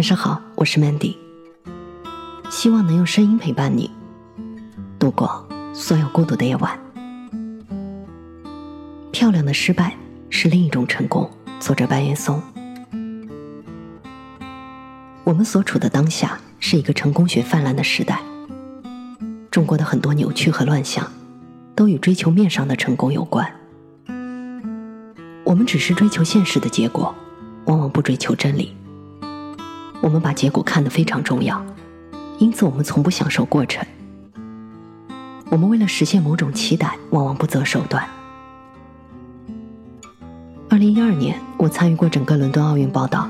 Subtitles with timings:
[0.00, 1.14] 晚上好，我是 Mandy，
[2.50, 3.90] 希望能用声音陪伴你
[4.98, 6.80] 度过所有孤独的夜晚。
[9.12, 9.94] 漂亮的失败
[10.30, 11.30] 是另一种成功。
[11.60, 12.42] 作者白岩松。
[15.22, 18.22] 我们所处的当下是一个成功学泛滥的时代，
[19.50, 21.06] 中国的很多扭曲和乱象，
[21.74, 23.46] 都与追求面上的成功有关。
[25.44, 27.14] 我们只是追求现实的结果，
[27.66, 28.74] 往往不追求真理。
[30.02, 31.64] 我们把结果看得非常重要，
[32.38, 33.84] 因此我们从不享受过程。
[35.50, 38.08] 我们为了实现某种期待，往往不择手段。
[40.68, 43.28] 二零一二年，我参与过整个伦敦奥运报道。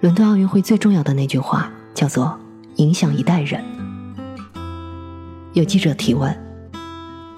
[0.00, 2.38] 伦敦奥运会最重要的那句话叫做
[2.76, 3.62] “影响一代人”。
[5.52, 6.36] 有记者提问：“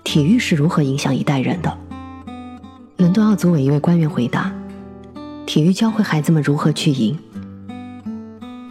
[0.03, 1.77] 体育是如何影响一代人的？”
[2.97, 4.53] 伦敦奥组委一位官员回答
[5.45, 7.19] ：“体育教会孩子们如何去赢。”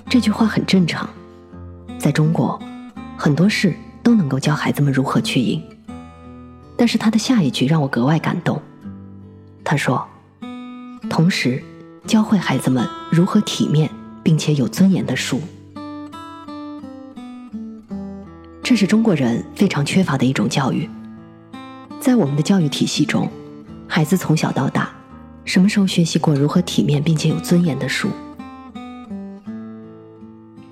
[0.10, 1.10] 这句话很正常，
[2.00, 2.58] 在中国，
[3.18, 5.62] 很多事都能够教孩子们如何去赢。
[6.78, 8.62] 但是他的下一句让我格外感动。
[9.66, 10.08] 他说
[11.10, 11.62] ：“同时，
[12.06, 13.90] 教会孩子们如何体面
[14.24, 15.42] 并且有尊严的输。”
[18.64, 20.90] 这是中国人非常缺乏的一种教育。
[22.00, 23.30] 在我们的教育体系中，
[23.90, 24.90] 孩子从小到大，
[25.44, 28.10] 什么时候学习过如何体面并且有尊严的输？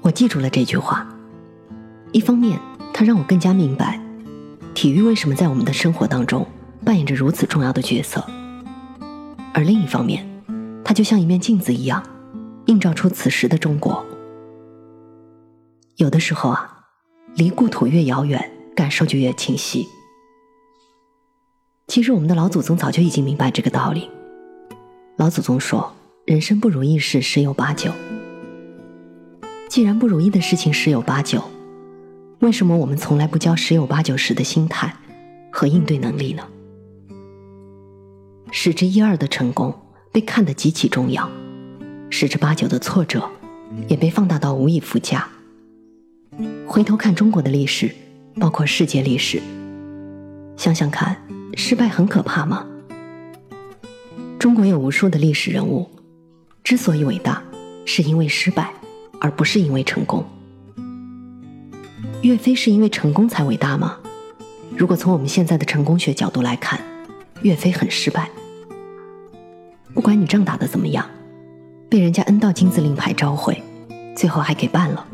[0.05, 1.07] 我记住了这句话。
[2.11, 2.59] 一方面，
[2.93, 3.99] 它让我更加明白，
[4.75, 6.47] 体育为什么在我们的生活当中
[6.85, 8.21] 扮演着如此重要的角色；
[9.51, 10.23] 而另一方面，
[10.83, 12.03] 它就像一面镜子一样，
[12.67, 14.05] 映照出此时的中国。
[15.95, 16.85] 有的时候啊，
[17.33, 19.87] 离故土越遥远，感受就越清晰。
[21.87, 24.07] 其实，我们的老祖宗早就已经明白这个道理。
[25.17, 27.91] 老祖宗说：“人生不如意事十有八九。”
[29.75, 31.43] 既然不如意的事情十有八九，
[32.39, 34.95] 为什么我们从来不教十有八九时的心态
[35.51, 36.47] 和应对能力呢？
[38.53, 39.77] 十之一二的成功
[40.13, 41.29] 被看得极其重要，
[42.09, 43.29] 十之八九的挫折
[43.89, 45.27] 也被放大到无以复加。
[46.65, 47.93] 回头看中国的历史，
[48.39, 49.41] 包括世界历史，
[50.55, 51.21] 想想看，
[51.57, 52.65] 失败很可怕吗？
[54.39, 55.91] 中国有无数的历史人物，
[56.63, 57.43] 之所以伟大，
[57.85, 58.71] 是因为失败。
[59.25, 60.23] 而不是因为成功。
[62.21, 63.97] 岳飞是因为成功才伟大吗？
[64.77, 66.79] 如果从我们现在的成功学角度来看，
[67.41, 68.29] 岳飞很失败。
[69.95, 71.09] 不管你仗打的怎么样，
[71.89, 73.59] 被人家摁到金字令牌召回，
[74.15, 75.07] 最后还给办了。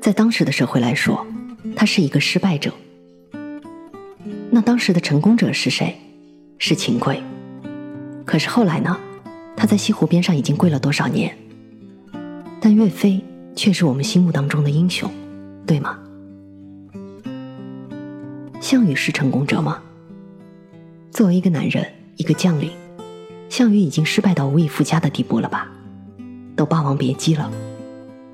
[0.00, 1.24] 在当时的社会来说，
[1.76, 2.72] 他是一个失败者。
[4.50, 5.96] 那当时的成功者是谁？
[6.58, 7.22] 是秦桧。
[8.24, 8.98] 可是后来呢？
[9.56, 11.38] 他在西湖边上已经跪了多少年？
[12.64, 13.22] 但岳飞
[13.54, 15.10] 却是我们心目当中的英雄，
[15.66, 15.98] 对吗？
[18.58, 19.82] 项羽是成功者吗？
[21.10, 21.86] 作为一个男人，
[22.16, 22.70] 一个将领，
[23.50, 25.70] 项羽已经失败到无以复加的地步了吧？
[26.56, 27.52] 都霸王别姬了，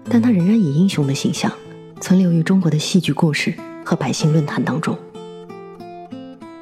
[0.04, 1.50] 但他仍然以英雄的形象
[2.00, 3.52] 存留于中国的戏剧故事
[3.84, 4.96] 和百姓论坛当中。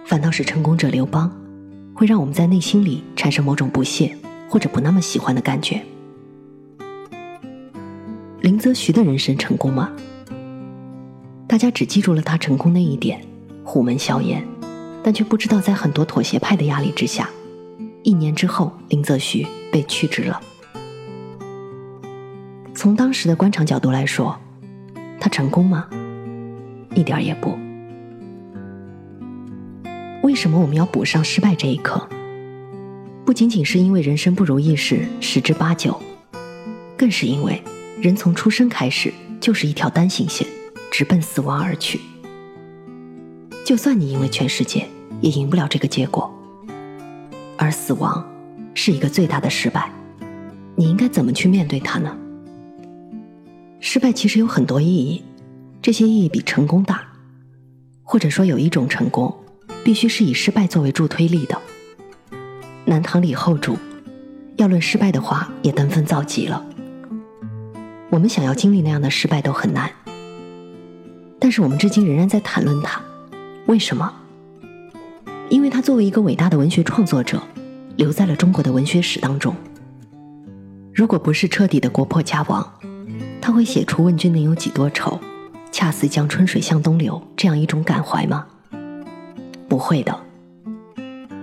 [0.07, 1.31] 反倒是成功者刘邦，
[1.95, 4.17] 会让我们在内心里产生某种不屑
[4.49, 5.85] 或者不那么喜欢的感觉。
[8.59, 9.93] 林则徐的人生成功吗？
[11.47, 13.25] 大家只记住了他成功那一点，
[13.63, 14.45] 虎门销烟，
[15.01, 17.31] 但却不知道在很多妥协派的压力之下，
[18.03, 20.41] 一年之后林则徐被去职了。
[22.75, 24.37] 从当时的官场角度来说，
[25.21, 25.89] 他成功吗？
[26.97, 27.57] 一点也不。
[30.25, 32.09] 为什么我们要补上失败这一课？
[33.25, 35.97] 不仅仅是因为人生不如意事十之八九，
[36.97, 37.63] 更是因为。
[38.01, 40.47] 人从出生开始就是一条单行线，
[40.89, 42.01] 直奔死亡而去。
[43.65, 44.87] 就算你赢了全世界，
[45.21, 46.33] 也赢不了这个结果。
[47.57, 48.25] 而死亡
[48.73, 49.91] 是一个最大的失败，
[50.77, 52.17] 你应该怎么去面对它呢？
[53.81, 55.25] 失败其实有很多意义，
[55.83, 57.03] 这些意义比成功大。
[58.05, 59.37] 或者说，有一种成功，
[59.85, 61.61] 必须是以失败作为助推力的。
[62.85, 63.77] 南唐李后主，
[64.57, 66.65] 要论失败的话，也登峰造极了。
[68.11, 69.91] 我们想要经历那样的失败都很难，
[71.39, 73.01] 但是我们至今仍然在谈论他，
[73.67, 74.11] 为什么？
[75.51, 77.43] 因为他作为一个伟大的文学创作者，
[77.97, 79.55] 留在了中国的文学史当中。
[80.95, 82.67] 如果不是彻底的国破家亡，
[83.43, 85.21] 他会写出“问君能有几多愁，
[85.71, 88.47] 恰似江春水向东流”这样一种感怀吗？
[89.69, 90.19] 不会的。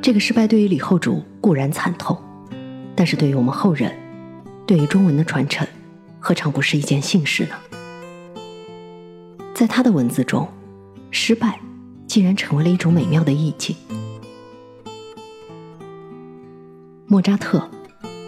[0.01, 2.19] 这个失败对于李后主固然惨痛，
[2.95, 3.91] 但是对于我们后人，
[4.65, 5.65] 对于中文的传承。
[6.25, 7.55] 何尝不是一件幸事呢？
[9.53, 10.49] 在他的文字中，
[11.11, 11.59] 失败
[12.07, 13.75] 竟然成为了一种美妙的意境。
[17.05, 17.69] 莫扎特，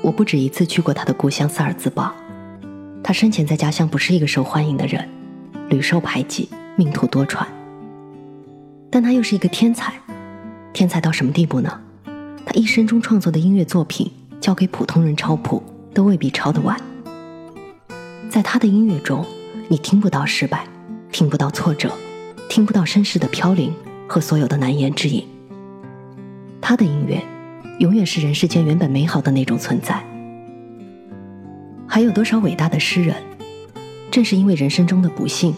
[0.03, 2.13] 我不止一次去过他的故乡萨尔兹堡。
[3.03, 5.09] 他生前在家乡不是一个受欢迎的人，
[5.67, 7.47] 屡受排挤，命途多舛。
[8.91, 9.99] 但他又是一个天才，
[10.71, 11.81] 天才到什么地步呢？
[12.45, 15.63] 他一生中创作的音乐作品，交给普通人抄谱
[15.95, 16.79] 都未必抄得完。
[18.29, 19.25] 在他的音乐中，
[19.69, 20.67] 你听不到失败，
[21.11, 21.91] 听不到挫折，
[22.49, 23.73] 听不到身世的飘零
[24.07, 25.25] 和所有的难言之隐。
[26.61, 27.23] 他的音乐，
[27.79, 30.03] 永远是人世间原本美好的那种存在。
[31.87, 33.15] 还有多少伟大的诗人，
[34.11, 35.55] 正是因为人生中的不幸、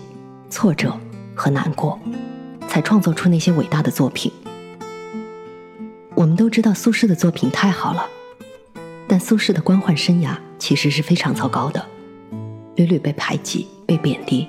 [0.49, 0.95] 挫折
[1.35, 1.99] 和难过，
[2.67, 4.31] 才创作出那些伟大的作品。
[6.13, 8.05] 我们都知道苏轼的作品太好了，
[9.07, 11.83] 但苏轼的官宦生涯其实是非常糟糕的，
[12.79, 14.47] 屡屡被排挤、被贬低。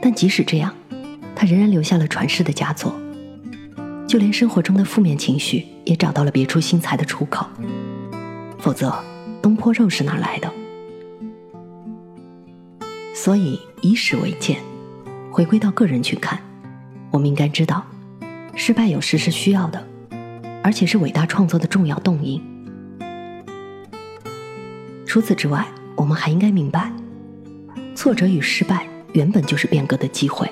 [0.00, 0.74] 但即使这样，
[1.36, 2.98] 他仍然留下了传世的佳作。
[4.08, 7.46] 就连生活中的负面情绪也找到了别出心裁的出口。
[8.58, 8.94] 否则，
[9.42, 10.50] 东坡肉是哪来的？
[13.14, 14.58] 所以，以史为鉴，
[15.30, 16.40] 回归到个人去看，
[17.10, 17.84] 我们应该知道，
[18.56, 19.86] 失败有时是需要的，
[20.62, 22.42] 而且是伟大创作的重要动因。
[25.06, 25.66] 除此之外，
[25.96, 26.90] 我们还应该明白，
[28.02, 30.50] 挫折与失败原本就是变革的机会。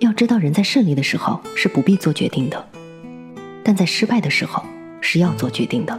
[0.00, 2.68] 要知道，人在胜利的时候是不必做决定的，
[3.62, 4.64] 但在失败的时候
[5.00, 5.96] 是要做决定的。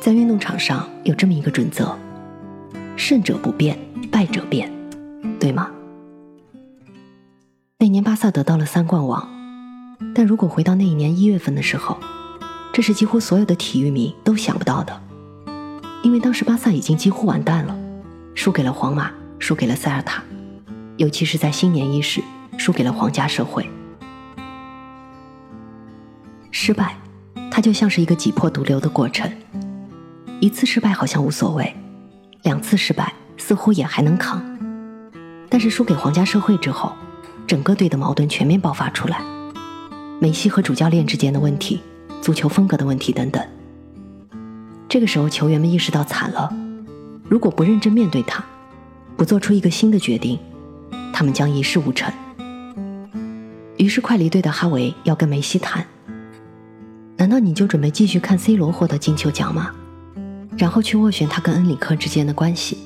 [0.00, 1.94] 在运动场上有这么一个准则。
[2.96, 3.78] 胜者不变，
[4.10, 4.72] 败者变，
[5.38, 5.70] 对吗？
[7.80, 9.28] 那年巴萨得到了三冠王，
[10.14, 11.98] 但如果回到那一年一月份的时候，
[12.72, 14.98] 这是几乎所有的体育迷都想不到的，
[16.02, 17.76] 因为当时巴萨已经几乎完蛋了，
[18.34, 20.22] 输给了皇马，输给了塞尔塔，
[20.96, 22.22] 尤其是在新年伊始，
[22.56, 23.68] 输给了皇家社会。
[26.50, 26.96] 失败，
[27.50, 29.30] 它就像是一个挤破毒瘤的过程，
[30.40, 31.74] 一次失败好像无所谓。
[32.42, 34.40] 两次失败似乎也还能扛，
[35.48, 36.92] 但是输给皇家社会之后，
[37.46, 39.20] 整个队的矛盾全面爆发出来，
[40.20, 41.80] 梅西和主教练之间的问题，
[42.22, 43.44] 足球风格的问题等等。
[44.88, 46.50] 这个时候，球员们意识到惨了，
[47.28, 48.42] 如果不认真面对他，
[49.18, 50.38] 不做出一个新的决定，
[51.12, 52.10] 他们将一事无成。
[53.76, 55.86] 于是，快离队的哈维要跟梅西谈
[57.18, 59.72] ：“难道你就准备继续看 C 罗获得金球奖吗？”
[60.56, 62.78] 然后去斡旋他跟恩里克之间的关系。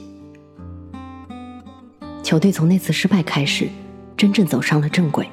[2.23, 3.69] 球队从那次失败开始，
[4.17, 5.29] 真正走上了正轨，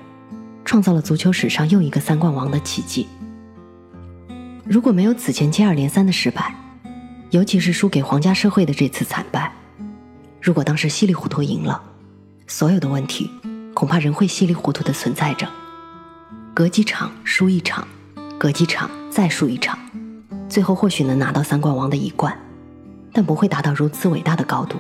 [0.64, 3.08] 创造了足球史上又一个三冠王的奇迹。
[4.70, 6.54] 如果没有此前接二连三的失败，
[7.32, 9.52] 尤其是输给皇家社会的这次惨败，
[10.40, 11.82] 如果当时稀里糊涂赢了，
[12.46, 13.32] 所有的问题
[13.74, 15.50] 恐怕仍会稀里糊涂的存在着。
[16.54, 17.88] 隔几场输一场，
[18.38, 19.76] 隔几场再输一场。
[20.48, 22.38] 最后或许能拿到三冠王的一冠，
[23.12, 24.78] 但不会达到如此伟大的高度。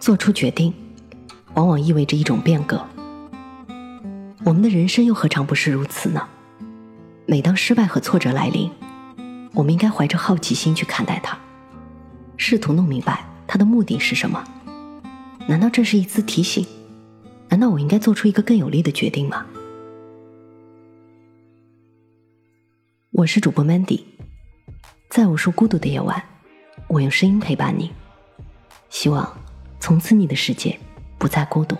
[0.00, 0.74] 做出决定，
[1.54, 2.84] 往往意味着一种变革。
[4.42, 6.28] 我们的人生又何尝不是如此呢？
[7.26, 8.70] 每当失败和挫折来临，
[9.54, 11.38] 我们应该怀着好奇心去看待它，
[12.36, 14.44] 试图弄明白它的目的是什么。
[15.46, 16.66] 难道这是一次提醒？
[17.48, 19.46] 难道我应该做出一个更有力的决定吗？
[23.12, 24.02] 我是主播 Mandy，
[25.08, 26.22] 在无数孤独的夜晚，
[26.88, 27.92] 我用声音陪伴你。
[28.90, 29.36] 希望
[29.78, 30.78] 从此你的世界
[31.18, 31.76] 不再孤独。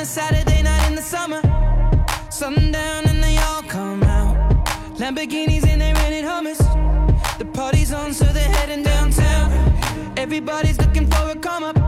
[0.00, 1.42] on a Saturday night in the summer.
[2.30, 4.34] Sundown and they all come out.
[4.96, 6.58] Lamborghinis and they rented Hummers.
[7.38, 9.52] The party's on, so they're heading downtown.
[10.16, 11.79] Everybody's looking for a come up.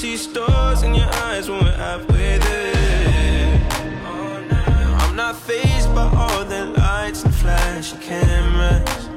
[0.00, 3.68] Stars in your eyes when we're halfway there.
[4.98, 9.08] I'm not phased by all the lights and flashy cameras.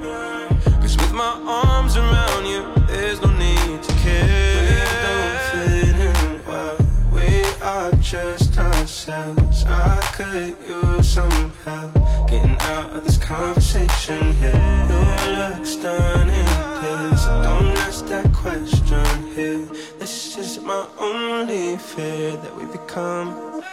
[0.82, 4.60] Cause with my arms around you, there's no need to care.
[4.68, 6.78] We don't fit in well.
[7.14, 9.64] We are just ourselves.
[9.66, 11.94] I could use some help
[12.28, 14.86] getting out of this conversation here.
[14.90, 16.28] Your looks in
[16.84, 17.24] this.
[17.26, 19.03] Don't ask that question.
[20.04, 23.64] This is my only fear that we become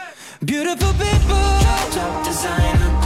[0.45, 1.43] beautiful people.
[1.91, 3.00] Top designer